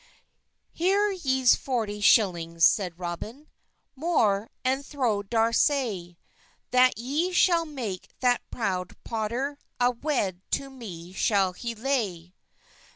"Her 0.79 1.11
ys 1.11 1.53
forty 1.53 2.01
shillings," 2.01 2.65
seyde 2.65 2.97
Roben, 2.97 3.45
"Mor, 3.95 4.49
and 4.65 4.83
thow 4.83 5.21
dar 5.21 5.53
say, 5.53 6.17
That 6.71 6.95
y 6.97 7.31
schall 7.33 7.65
make 7.65 8.07
that 8.19 8.41
prowde 8.49 8.95
potter, 9.03 9.59
A 9.79 9.91
wed 9.91 10.41
to 10.53 10.71
me 10.71 11.13
schall 11.13 11.53
he 11.53 11.75
ley." 11.75 12.33